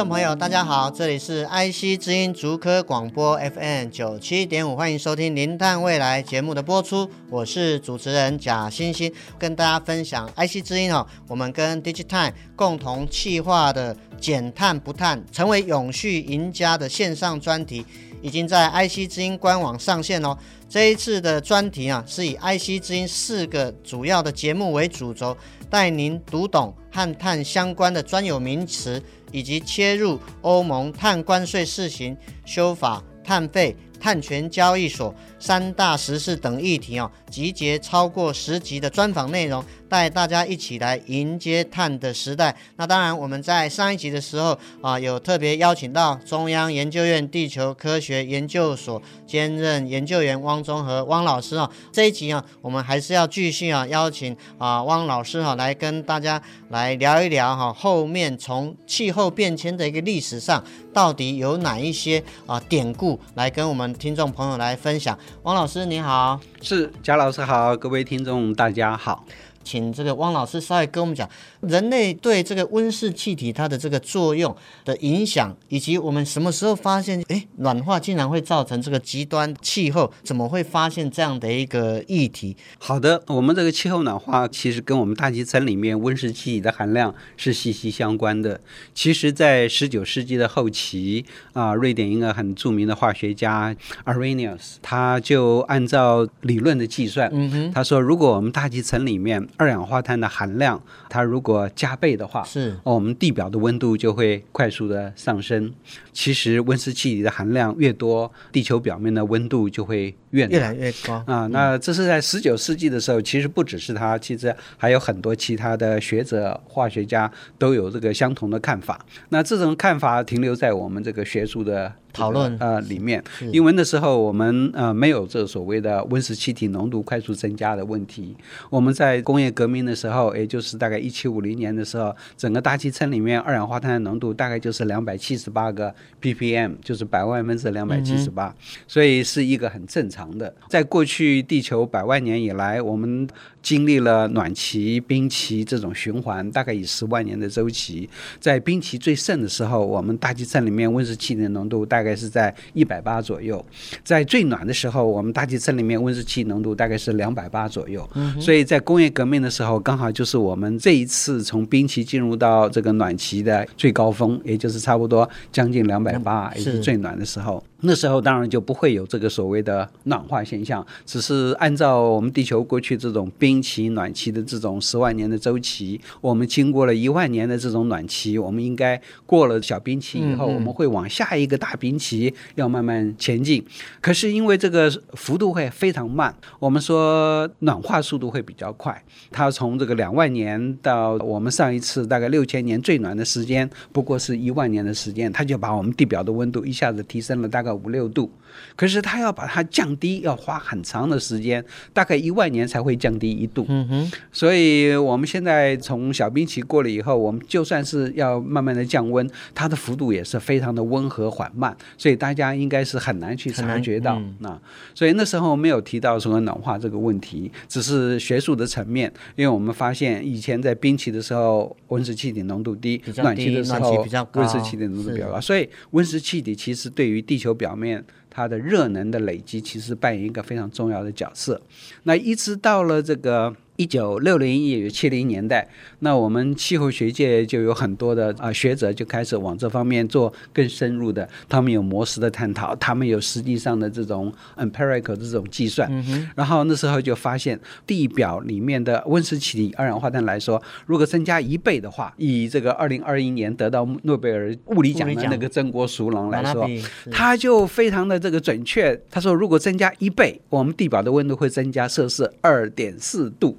[0.00, 17.84] 众朋友，大家好，这里是 IC 之音竹科广播 FM 九七点五，欢迎收听《零碳未来》节目的播出，我是主持人贾欣欣，跟大家分享 IC 之音哦，我们跟 DigiTime 共同企划的减碳不碳，成为永续赢家的线上专题，
[18.22, 20.34] 已经在 IC 之音官网上线哦。
[20.66, 25.36] 这一次的专题啊，是以 IC 之音四个主要的节目为主轴，
[25.68, 29.02] 带您读懂和碳相关的专有名词。
[29.32, 39.64] 以及切入欧盟碳关税试行、修法、碳费、碳权交易所三大实事等议题哦，集结超过十集的专访内容。
[39.90, 42.56] 带大家一起来迎接碳的时代。
[42.76, 51.68] 那当然，我们在上一集的时候啊，有特别邀请到中央研究院地球科学研究所兼任研究员汪中和汪老师啊。
[51.90, 60.62] 这一集啊，我们还是要继续啊，邀请啊汪老师哈、来跟大家来聊一聊哈、后面从气候变迁的一个历史上，
[60.94, 65.18] 到底有哪一些啊典故来跟我们听众朋友来分享。
[65.42, 69.24] 汪老师你好，是贾老师好，各位听众大家好。
[69.70, 71.28] 请这个汪老师稍微跟我们讲，
[71.60, 74.54] 人类对这个温室气体它的这个作用
[74.84, 80.12] 的影响，以及我们什么时候发现，哎，暖化竟然会造成这个极端气候？
[80.24, 82.56] 怎么会发现这样的一个议题？
[82.80, 88.60] 好的，我们这个气候暖化其实跟我们大气层里面温室气体的含量是息息相关的。
[88.92, 105.70] 其实，在十九世纪的后期啊，瑞典一个很著名的化学家 Arrhenius，他就按照理论的计算，嗯哼，他说，如果我们大气层里面二氧化碳的含量，它如果加倍的话，是，我们地表的温度就会快速的上升。
[106.14, 111.46] 其实温室气体的含量越多，地球表面的温度就会越越来越高啊。
[111.48, 119.04] 那这是在十九世纪的时候，其实不只是他，其实还有很多其他的学者、化学家都有这个相同的看法。
[119.28, 121.92] 那这种看法停留在我们这个学术的。
[122.12, 123.22] 讨论呃里面，
[123.52, 128.36] 因为那时候我们呃没有这所谓的温室气体浓度快速增加的问题。
[128.68, 138.54] 我们在工业革命的时候，也就是大概一七五零年的时候，整个大气层里面二氧化碳的浓度大概就是两百七十八个 ppm，就是百万分之两百七十八，
[138.86, 140.54] 所以是一个很正常的。
[140.68, 143.28] 在过去地球百万年以来，我们
[143.62, 148.08] 经历了暖期、冰期这种循环，大概以十万年的周期。
[148.38, 153.58] 在冰期最盛的时候，我们大气层里面温室气体的浓度大概是在一百八左右；
[154.02, 158.08] 在最暖的时候，我们大气层里面温室气浓度大概是两百八左右。
[158.40, 167.62] 所以在工业革命的时候，刚好就是我们这一次从冰期进入到这个暖期的最高峰，也就是差不多将近两百八，也是最暖的时候。
[167.82, 183.64] 那时候当然就不会有这个所谓的暖化现象，只是按照我们地球过去这种冰期、暖期的这种十万年的周期，我们经过了一万年的这种暖期，我们应该过了小冰期以后，我们会往下一个大冰期要慢慢前进。
[184.02, 189.02] 可是因为这个幅度会非常慢，我们说暖化速度会比较快。
[189.30, 197.69] 它从这个两万年到我们上一次大概六千年最暖的时间，不过是一万年的时间，它就把我们地表的温度一下子提升了大概。
[197.74, 198.30] 五六度，
[198.76, 203.64] 可是它要把它降低，要花很长的时间，大概一万年才会降低一度。
[203.68, 214.20] 嗯哼，所以我们现在从小冰期过了以后，我们就算是要慢慢的降温，它的幅度也是非常的温和缓慢，所以大家应该是很难去察觉到。
[214.40, 214.60] 那、嗯、
[214.94, 231.60] 所以那时候没有提到什么暖化这个问题，只是学术的层面，因为我们发现以前在冰期的时候温室气体浓度低，低暖期的时候温室气体浓度比较高，所以温室气体其实对于地球表面它的热能的累积，其实扮演一个非常重要的角色。
[232.04, 233.54] 那一直到了这个。
[233.80, 235.66] 一九六零一九七零年代，
[236.00, 256.68] 那我们气候学界就有很多的啊、呃、学者就开始往这方面做更深入的，他们有模式的探讨，他们有实际上的这种 empirical 这种计算，嗯、然后那时候就发现地表里面的温室气体二氧化碳来说，如果增加一倍的话，以这个二零二一年得到诺贝尔物理奖的那个真锅淑郎来说，
[257.10, 263.56] 他就非常的这个准确，他说如果增加一倍，我们地表的温度会增加摄氏二点四度。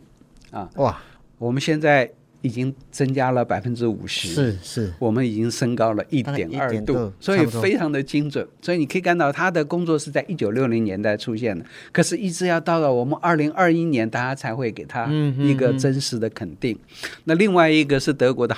[0.52, 0.98] 啊哇！
[1.38, 2.12] 我们现在
[2.42, 8.48] 已经增加了百分之五十，是是，我们已经升高了一点二度，所以非常的精准。
[8.62, 15.06] 所以你可以看到，他的工作是在一九六零年代出现的，可是，一直要到了我们二零二一年，大家才会给他
[15.38, 16.78] 一个真实的肯定。
[17.26, 18.56] 那另外一个是德国的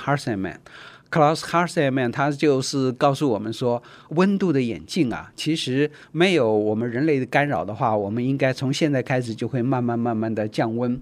[1.14, 3.80] Harsemann，Klaus Harsemann，他就是告诉我们说，
[4.10, 11.00] 温度的演进啊，其实没有我们人类的干扰的话，我们应该从现在开始就会慢慢慢慢的降温。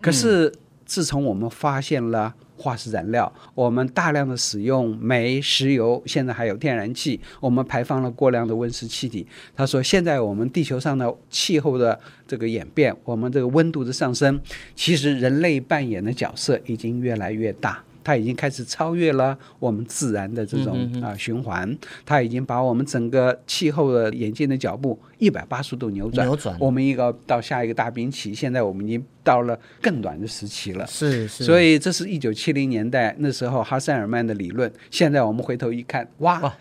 [0.00, 0.52] 可是，嗯
[0.86, 9.26] 自从我们发现了化石燃料，我们大量的使用煤、石油，现在还有天然气，我们排放了过量的温室气体。
[9.56, 14.38] 他说，现在我们地球上的气候的这个演变，我们这个温度的上升，
[14.76, 17.82] 其实人类扮演的角色已经越来越大。
[18.04, 26.26] 它已经开始超越了我们自然的这种啊循环，它已经把我们整个气候的演进的脚步一百八十度扭转。
[26.26, 26.56] 扭转。
[26.60, 30.86] 我们一个到下一个大冰期，现在我们已经到了更短的时期了。
[30.86, 31.42] 是是。
[31.42, 34.70] 所以这是一九七零年代那时候哈塞尔曼的理论。
[34.90, 36.38] 现在我们回头一看，哇！
[36.40, 36.54] 哇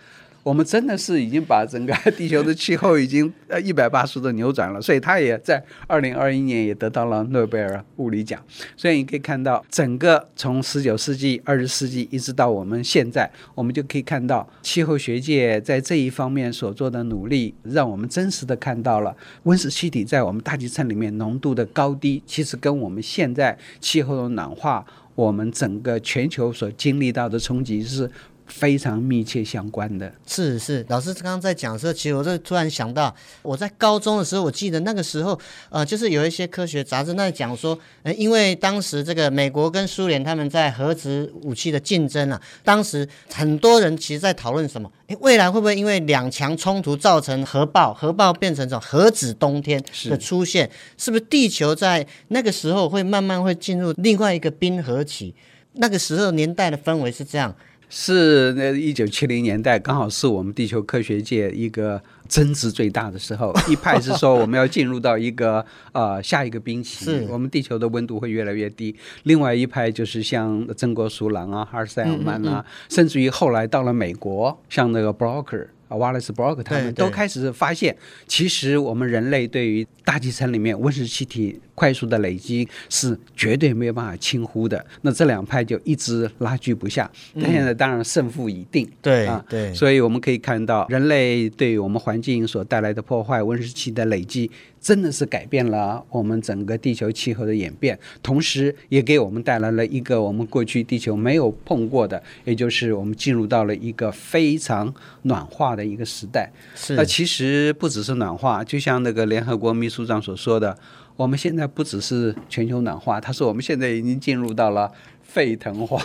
[0.44, 8.44] 我们真的是已经把整个 地球的气候已经呃一百八十度扭转了，所以他也在二零二一年也得到了诺贝尔物理奖。
[8.75, 24.86] 所以你可以看到，整个从十九世纪、二十世纪一直到我们现在，我们就可以看到气候学界在这一方面所做的努力，让我们真实的看到了温室气体在我们大气层里面浓度的高低，其实跟我们现在气候的暖化，
[25.16, 28.12] 我们整个全球所经历到的冲击是。
[28.48, 30.12] 非常密切相关的。
[30.25, 44.92] 是是，老师刚刚在讲的时候，其实我就突然想到，我在高中的时候，我记得那个时候，呃，就是有一些科学杂志那讲说，呃，因为当时这个美国跟苏联他们在核子武器的竞争啊，当时很多人其实在讨论什么？
[45.07, 47.94] 诶，未来会不会因为两强冲突造成核爆？
[47.94, 50.69] 核爆变成这种核子冬天的出现？
[50.98, 55.34] 是不是地球在那个时候会慢慢会进入另外一个冰河期？
[55.74, 57.56] 那个时候年代的氛围是这样。
[57.90, 63.54] 是那一九七零年代，刚好是我们地球科学界一个争执最大的时候。
[63.70, 68.96] 一派是说我们要进入到一个呃下一个冰期，我们地球的温度会越来越低。
[69.24, 75.68] 另外一派就是像曾国熟郎啊、哈尔塞尔曼啊，嗯嗯嗯，甚至于后来到了美国，像那个 Brocker。
[75.95, 77.95] 瓦勒斯·布洛克他们都开始发现，
[78.28, 84.86] 其实我们人类对于大气层里面温室气体快速的累积是绝对没有办法轻忽的。
[85.01, 87.10] 那这两派就一直拉锯不下。
[87.40, 88.90] 但现在当然胜负已定。
[89.01, 89.74] 对啊，对。
[89.74, 94.50] 所以我们可以看到，人类对于我们环境所带来的破坏，温室气体的累积。
[94.84, 106.52] 真的是改变了我们整个地球气候的演变，同时也给我们带来了一个我们过去地球没有碰过的，也就是我们进入到了一个非常暖化的一个时代。
[106.76, 106.96] 是。
[106.96, 110.78] 那其实不只是暖化，就像那个联合国秘书长所说的，
[111.16, 114.92] 我们现在不只是全球暖化，他说我们现在已经进入到了。
[115.34, 116.00] 沸腾化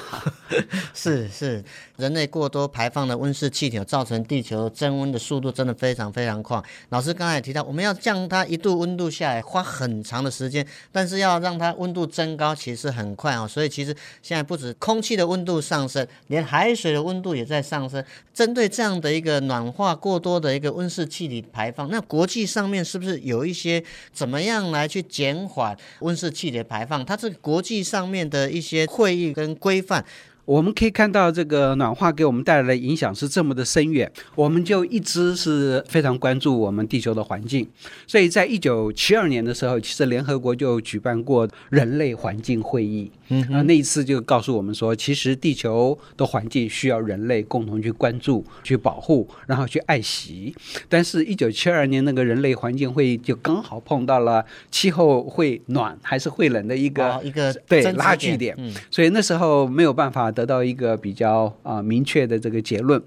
[0.95, 1.63] 是是，
[1.97, 6.61] 人类过多排放的温室气体造成地球增温的速度真的非常非常快。
[6.89, 13.47] 老师刚才也提到，我们要降它一度温度下来，花很长的时间，但是要让它温度增高，其实很快哦。
[13.47, 18.03] 所以其实现在不止空气的温度上升，连海水的温度也在上升。
[18.33, 23.83] 针对这样的一个暖化过多的一个温室气体排放，那国际上面是不是有一些
[24.13, 27.05] 怎么样来去减缓温室气体的排放？
[27.05, 29.18] 它这个国际上面的一些会。
[29.35, 30.05] 跟规范。
[30.49, 37.69] 我们可以看到，这个暖化给我们带来的影响是这么的深远，我们就一直是非常关注我们地球的环境。
[38.07, 50.55] 所以在一九七二年的时候，其实联合国就举办过人类环境会议，嗯，那一次就告诉我们说，其实地球的环境需要人类共同去关注、去保护，然后去爱惜。
[50.89, 60.33] 但是，一九七二年那个人类环境会议就刚好碰到了气候会暖还是会冷的一个、哦、一个对拉锯点，嗯，所以那时候没有办法。
[60.39, 63.03] 得到一个比较啊、呃、明确的这个结论，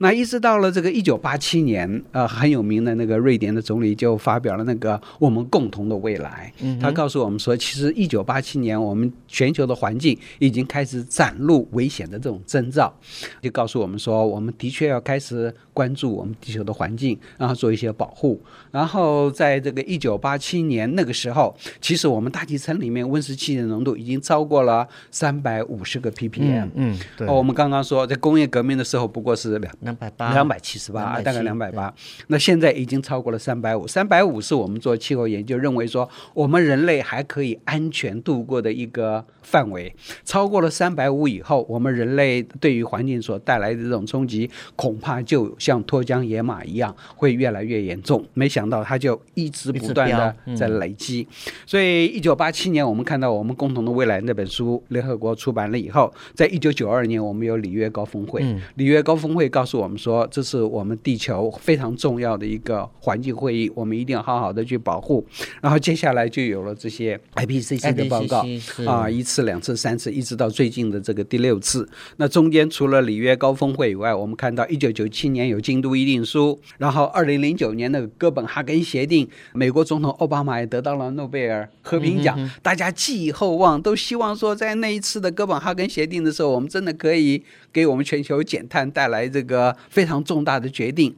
[0.00, 12.92] 那一直到了这个一九八七年，呃很有名的那个瑞典的总理就发表了那个我们共同的未来，嗯、他告诉我们说，其实一九八七年我们全球的环境已经开始展露危险的这种征兆，
[13.40, 18.38] 就告诉我们说，我们的确要开始关注我们地球的环境，然后做一些保护。
[18.70, 26.68] 然后在这个一九八七年那个时候，其实我们大气层里面温室气体的浓度已经超过了三百五十个 ppm。
[26.73, 26.73] 嗯，
[27.16, 27.26] 对。
[27.26, 31.92] 哦，我们刚刚说在工业革命的时候不过是两两百八，两百七十八，大概两百八。
[32.26, 39.94] 那现在已经超过了三百五，三百五是我们做气候研究认为说我们人类还可以安全度过的一个范围。
[40.24, 48.24] 超过了三百五以后，我们人类对于环境所带来的这种冲击，恐怕就像脱缰野马一样，会越来越严重。
[48.34, 51.26] 没想到它就一直不断的在累积。
[51.66, 58.42] 所以，一九八七年我们看到我们共同的未来那本书，联合国出版了以后，在一九九二年我们有里约高峰会。
[58.76, 65.22] 里约高峰会告诉我们说，这是我们地球非常重要的一个环境会议，我们一定要好好的去保护。
[65.60, 68.46] 然后接下来就有了这些 IPCC 的报告
[68.86, 71.86] 啊，一次、两次、三次，一直到最近的这个第六次。
[72.16, 87.42] 那中间除了里约高峰会以外，我们看到一九九七年有京都议定书，然后二零零九年的哥本哈根协定，美国总统奥巴马也得到了诺贝尔和平奖，大家寄以厚望，都希望说在那一次的哥本哈根协定的时候，我们真的可以
[87.72, 91.14] 给我们全球减碳带来这个非常重大的决定。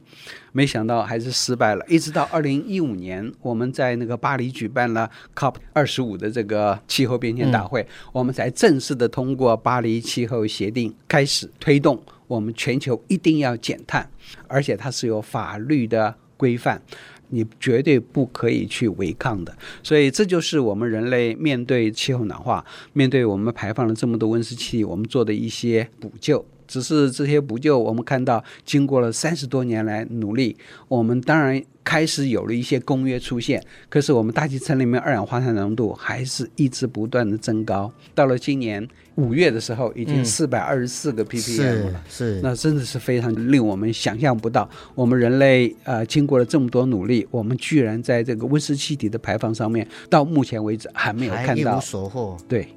[0.51, 14.09] 没想到还是失败了，一直到二零一五年，我们在那个巴黎举办了 COP 二十五的这个气候变迁大会，嗯、我们才正式的通过巴黎气候协定，开始推动我们全球一定要减碳，
[14.47, 16.81] 而且它是有法律的规范，
[17.29, 19.55] 你绝对不可以去违抗的。
[19.81, 26.45] 所以这就是我们人类面对气候暖化，面对我们排放了这么多温室气体，我们做的一些补救。
[26.67, 30.57] 只是这些补救，我们看到经过了三十多年来努力，
[30.89, 33.63] 我们当然开始有了一些公约出现。
[33.87, 37.89] 可是我们大气层里面二氧化碳浓度还是一直不断的增高。
[38.13, 38.85] 到了今年
[39.17, 44.69] 五月的时候，已经四百二十四个 ppm 了，是，那真的是非常令我们想象不到。
[44.93, 52.37] 我们人类呃经过了这么多努力，我们居然在这个温室气体的排放上面，到目前为止还没有看到，一无所获。
[52.47, 52.67] 对。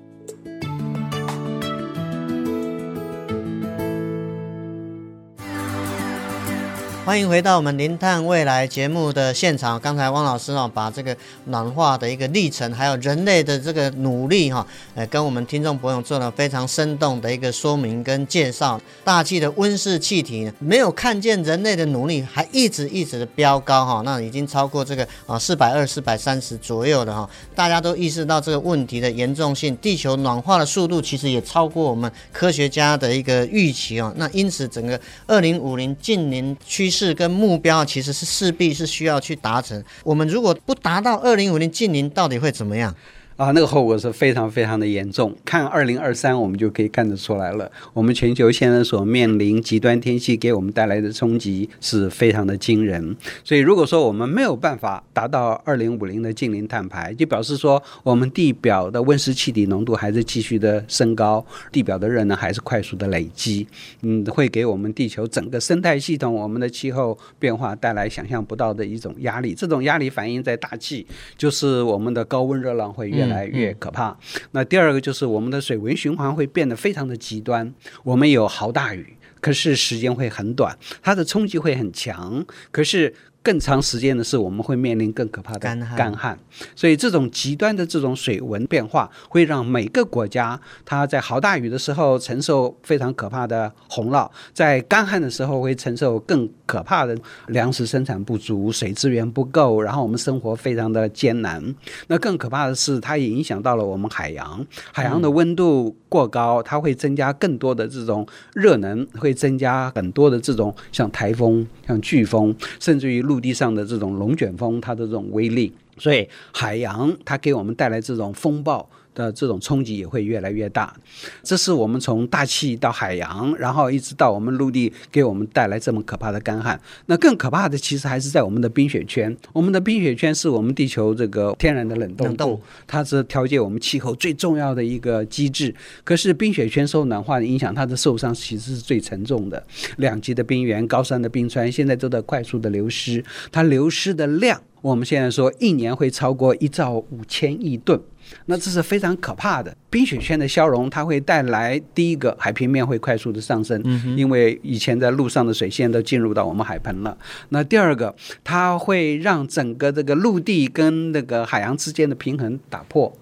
[7.10, 9.80] 欢迎回到我们《零碳未来》节目的现场。
[9.80, 14.64] 刚才汪老师哦，把这个暖化的一个历程，还有人类的这个努力哈，
[14.94, 18.80] 呃，跟我们听众朋友做了非常生动的一个说明跟介绍。
[19.02, 27.28] 大气的温室气体呢没有看见人类的努力，还一直一直的飙高哈，那已经超过这个啊四百二、四百三十左右了哈。
[27.56, 34.14] 大家都意识到这个问题的严重性，地球暖化的速度其实也超过我们科学家的一个预期哦。
[34.16, 36.99] 那因此，整个二零五零近邻趋势。
[37.06, 39.82] 是跟目标其实是势必是需要去达成。
[40.04, 42.94] 我们如果不达到二零五零近零，到底会怎么样？
[43.40, 45.34] 啊，那个后果是非常非常的严重。
[45.46, 47.72] 看二零二三，我们就可以看得出来了。
[47.94, 53.16] 我们全球现在所面临极端天气给我们带来的冲击是非常的惊人。
[53.42, 61.42] 所以，如果说我们没有办法达到二零五零的净零碳排，就表示说我们地表的温室气体浓度还是继续的升高，
[61.72, 63.66] 地表的热能还是快速的累积，
[64.02, 69.54] 嗯，会给我们地球整个生态系统、我们的气候变化带来想象不到的一种压力。
[69.54, 71.06] 这种压力反映在大气，
[71.38, 74.14] 就是我们的高温热浪会越来越可怕。
[74.50, 77.72] 那第二个就是我们的水文循环会变得非常的极端。
[78.02, 83.14] 我们有豪大雨，可是时间会很短，它的冲击会很强，可是。
[83.42, 86.38] 更长时间的是，我们会面临更可怕的干旱，干旱。
[86.76, 97.16] 所以这种极端的这种水文变化，会让每个国家它在好大雨的时候承受非常可怕的洪涝，在干旱的时候会承受更可怕的
[97.46, 101.74] 粮食生产不足、水资源不够，然后我们生活非常的艰难。
[102.08, 113.24] 那更可怕的是，它也影响到了我们海洋，海洋的温度过高，它会增加更多的这种热能，会增加很多的这种像台风、像飓风，甚至于。
[113.30, 118.90] 陆地上的这种龙卷风，它的这种威力，所以海洋它给我们带来这种风暴。
[119.24, 120.94] 的这种冲击也会越来越大，
[121.42, 126.80] 这是我们从大气到海洋，然后一直到我们陆地，给我们带来这么可怕的干旱。
[127.06, 129.36] 那更可怕的其实还是在我们的冰雪圈。
[129.52, 135.74] 我们的冰雪圈是我们地球这个天然的冷冻库，它是调节我们气候最重要的一个机制。
[136.04, 139.62] 可是冰雪圈受暖化的影响，它的受伤其实是最沉重的。
[139.96, 148.00] 两极的冰原、高山的冰川现在都在快速的流失，它流失的量，我们现在说一年会超过一兆五千亿吨。
[148.46, 149.74] 那这是非常可怕的。
[149.88, 157.16] 冰雪圈的消融，它会带来第一个海平面会快速的上升，嗯、因为以前在路上的水线都进入到我们海盆了。
[157.48, 163.12] 那第二个，它会让整个这个陆地跟那个海洋之间的平衡打破，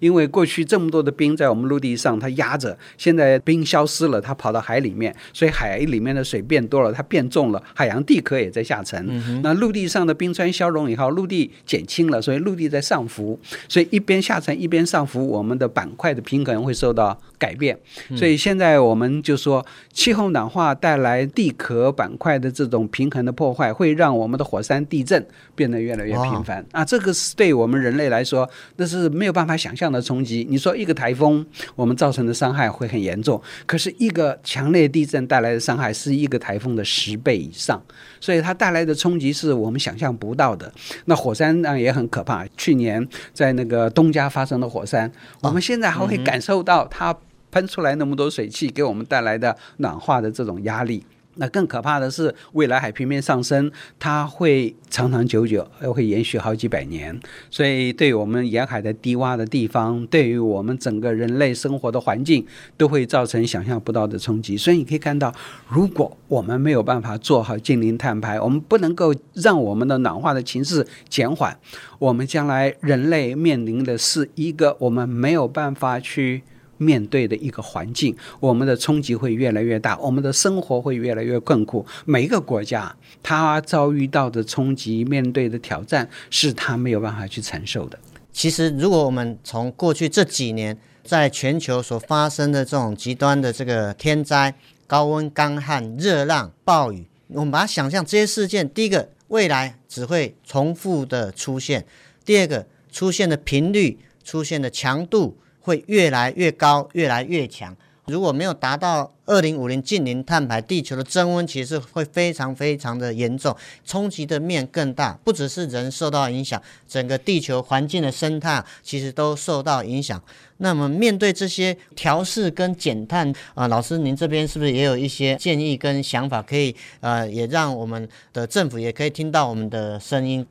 [0.00, 9.02] 因为过去这么多的冰在我们陆地上它压着，现在冰消失了，它跑到海里面，所以海里面的水变多了，它变重了，海洋地壳也在下沉。
[9.08, 14.57] 嗯、那陆地上的冰川消融以后，陆地减轻了，所以陆地在上浮，所以一边下沉。
[14.58, 17.78] 一边上浮，我们的板块的平衡会受到改变。
[18.16, 25.24] 所以现在我们就说，气候暖化带来地壳板块的这种平衡的破坏，会让我们的火山地震
[25.54, 26.64] 变得越来越频繁。
[26.72, 30.46] 啊，这个是对我们人类来说，那是没有办法想象的冲击。
[30.48, 37.80] 你说一个台风，我们造成的伤害会很严重，可是一个强烈地震带来的伤害是一个台风的十倍以上，
[38.20, 40.72] 所以它带来的冲击是我们想象不到的。
[41.04, 45.12] 那火山啊也很可怕，去年在那个东加发生的火山，
[45.42, 47.14] 我们现在还会感受到它
[47.50, 51.04] 喷出来那么多水汽给我们带来的暖化的这种压力。
[51.40, 57.18] 那更可怕的是，未来海平面上升，它会长长久久，又会延续好几百年。
[57.50, 62.44] 所以，对于我们沿海的低洼的地方，对于我们整个人类生活的环境，
[62.76, 64.56] 都会造成想象不到的冲击。
[64.56, 65.32] 所以，你可以看到，
[65.68, 71.56] 如果我们没有办法做好近零碳排，我们不能够让我们的暖化的情势减缓，
[71.98, 76.42] 我们将来人类面临的是一个我们没有办法去。
[76.78, 81.84] 面对的一个环境，我们的冲击会越来越大，我们的生活会越来越困苦。
[82.06, 87.98] 每一个国家，它遭遇到的冲击、面对的挑战，是它没有办法去承受的。
[88.32, 94.54] 其实，如果我们从过去这几年在全球所发生的这种极端的这个天灾、
[94.86, 101.82] 高温、干旱、热浪、暴雨，我们把它想象这些事件，第一个，未来只会重复的出现；
[102.24, 105.36] 第二个，出现的频率、出现的强度。
[105.68, 107.76] 会越来越高，越来越强。
[108.06, 115.12] 如果没有达到二零五零净零碳排，地球的增温其实会非常非常的严重，冲击的面更大。
[115.22, 120.18] 不只是人受到影响，整个地球环境的生态其实都受到影响。
[120.56, 130.46] 那么面对这些调试跟减碳啊、老师您这边是不是也有一些建议跟想法，可以呃，也让我们的政府也可以听到我们的声音？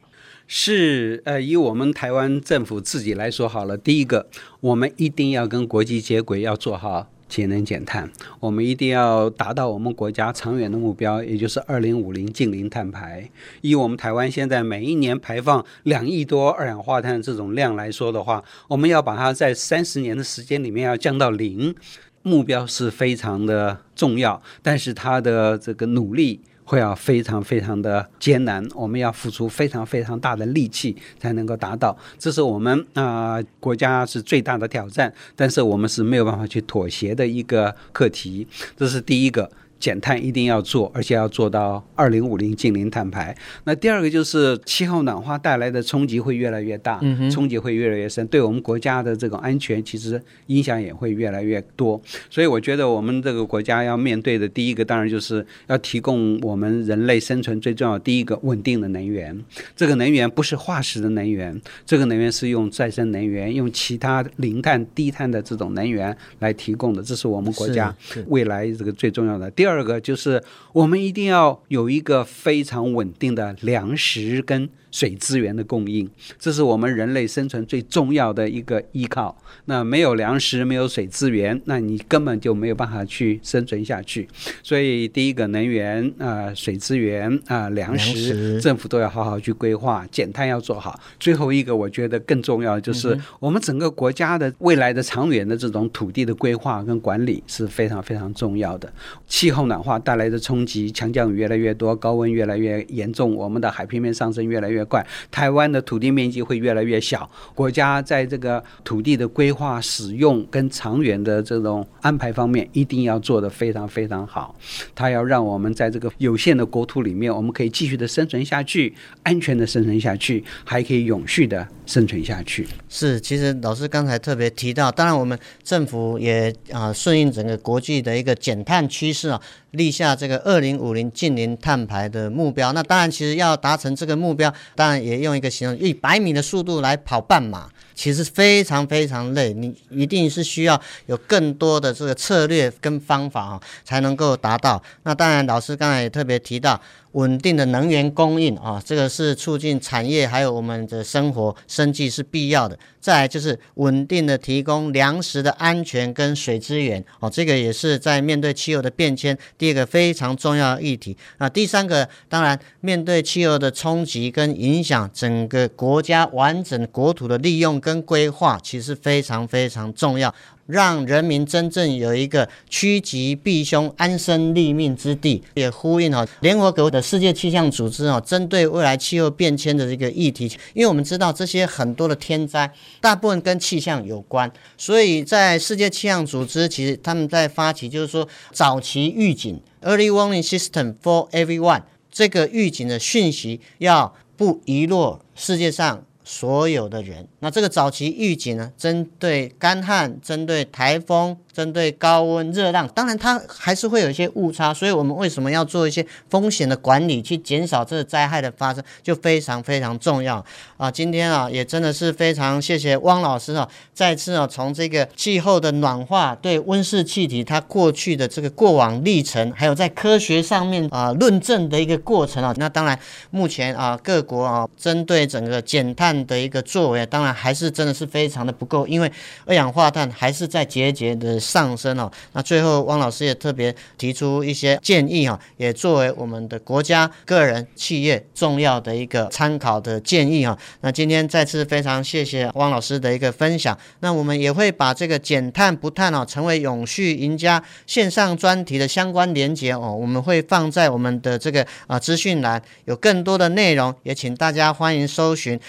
[0.50, 4.28] 是，呃，以我们台湾政府自己来说好了，第一个，
[4.62, 13.30] 我们一定要跟国际接轨，要做好节能减碳，我们一定要达到我们国家长远的目标，也就是二零五零净零碳排。
[13.60, 21.76] 以我们台湾现在每一年排放两亿多二氧化碳这种量来说的话，我们要把它在三十年的时间里面要降到零，
[22.24, 26.40] 目标是非常的重要，但是它的这个努力。
[26.68, 38.46] 会要非常非常的艰难，我们要付出非常非常大的力气才能够达到，这是我们啊、国家是最大的挑战，但是我们是没有办法去妥协的一个课题，
[38.76, 39.50] 这是第一个。
[39.80, 43.36] 减碳一定要做，而且要做到二零五零净零碳排。
[43.64, 52.02] 那第二个就是气候暖化带来的冲击会越来越大，嗯、冲击会越来越深，对我们国家的这种安全其实影响也会越来越多。
[52.30, 59.38] 所以我觉得我们这个国家要面对的第一个，当然就是要提供我们人类生存最重要的第一个稳定的能源。
[59.76, 67.04] 这个能源不是化石的能源，这个能源是用再生能源、用其他零碳、低碳的这种能源来提供的。
[67.04, 67.96] 这是我们国家
[68.28, 69.50] 未来这个最重要的。
[69.52, 79.38] 第第二个就是，我们一定要有一个非常稳定的粮食跟水资源的供应，这是我们人类生存最重要的一个依靠。
[79.66, 84.28] 那没有粮食，没有水资源，那你根本就没有办法去生存下去。
[84.64, 91.00] 所以，第一个能源啊、呃，水资源啊、呃，粮食，政府都要好好去规划，减碳要做好。
[91.20, 98.92] 最后一个，我觉得更重要的就是，我们整个国家的未来的长远的这种土地的规划跟管理是非常非常重要的。
[99.28, 107.30] 气候暖化带来的冲击，强降雨越来越多，高温越来越严重，我们的海平面上升越来越越快，台湾的土地面积会越来越小。
[107.56, 114.56] 国家在这个土地的规划、使用跟长远的这种安排方面，一定要做得非常非常好。
[114.94, 122.68] 它要让我们在这个有限的国土里面，我们可以继续的生存下去，安全的生存下去，还可以永续的生存下去。
[122.88, 129.42] 是，其实老师刚才特别提到，当然我们政府也啊顺应整个国际的一个减碳趋势啊。
[129.78, 139.54] 立下这个二零五零近零碳排的目标，那当然，其实要达成这个目标，当然也用一个形容，一百米的速度来跑半马，其实非常非常累。
[139.54, 144.82] 你一定是需要有更多的这个策略跟方法啊，才能够达到。
[145.04, 146.82] 那当然，老师刚才也特别提到。
[147.18, 152.78] 稳定的能源供应啊，这个是促进产业还有我们的生活生计是必要的。
[153.00, 161.18] 再来就是稳定的提供粮食的安全跟水资源哦，这个也是在面对气候的变迁第二个非常重要的议题。
[161.40, 170.34] 那第三个，当然面对气候的冲击跟影响，整个国家完整国土的利用跟规划其实非常非常重要。
[170.68, 175.44] 让人民真正有一个趋吉避凶、安身立命之地。
[175.56, 189.60] 也呼应哈联合国的世界气象组织哦，针对未来气候变迁的这个议题，因为我们知道这些很多的天灾大部分跟气象有关，所以在世界气象组织其实他们在发起就是说早期预警。
[189.82, 197.26] （Early Warning System for Everyone） 这个预警的讯息要不遗落世界上所有的人。
[197.40, 201.38] 那这个早期预警呢，针对干旱，针对台风。
[201.58, 210.46] 针对高温、热浪，当然它还是会有一些误差，所以我们为什么要做一些风险的管理，去减少这个灾害的发生，就非常非常重要
[210.78, 210.92] 啊！
[210.92, 223.00] 今天啊，也真的是非常谢谢汪老师啊，再次啊，从这个气候的暖化对温室气体它过去的这个过往历程，还有在科学上面啊论证的一个过程啊，那当然
[223.32, 229.12] 目前啊各国啊针对整个减碳的一个作为，当然还是真的是非常的不够，因为
[229.46, 231.38] 二氧化碳还是在节节的。
[231.40, 240.58] 上升哦，那最后汪老师也特别提出一些建议哈，也作为我们的国家、个人、企业重要的一个参考的建议哈。
[240.82, 255.60] 那今天再次非常谢谢汪老师的一个分享，那我们也会把这个减碳不碳哦，成为永续赢家线上专题的相关连接哦，我们会放在我们的这个啊资讯栏，有更多的内容，也请大家欢迎搜寻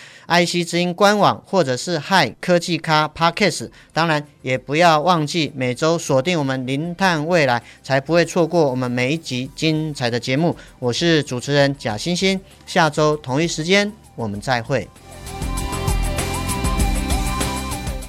[0.44, 10.54] IC 之音官网或者是 Hi 科技咖 Podcast，当然也不要忘记每周锁定我们零碳未来，才不会错过我们每一集精彩的节目。
[10.78, 14.86] 我是主持人贾欣欣，下周同一时间我们再会。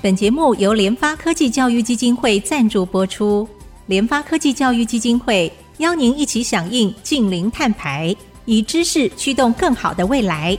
[0.02, 3.48] 本节目由联发科技教育基金会赞助播出。
[3.88, 8.16] 联发科技教育基金会邀您一起响应净零碳排，
[8.46, 10.56] 以知识驱动更好的未来。